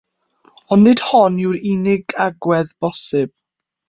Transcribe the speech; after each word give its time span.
Ond 0.75 0.83
nid 0.85 1.01
hon 1.09 1.37
yw'r 1.47 1.59
unig 1.73 2.15
agwedd 2.25 2.73
bosibl. 2.87 3.37